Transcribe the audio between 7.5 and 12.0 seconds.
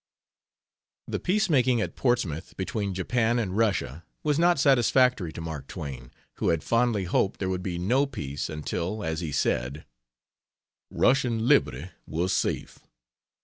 be no peace until, as he said, "Russian liberty